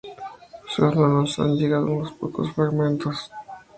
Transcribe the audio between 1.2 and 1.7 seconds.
han